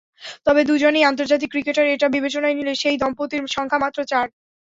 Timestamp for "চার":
4.11-4.25